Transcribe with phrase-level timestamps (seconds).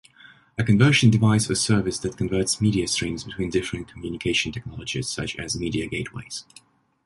[0.57, 5.55] A conversion device or service that converts media streams between different communication technologies, such as
[5.59, 6.43] media gateways.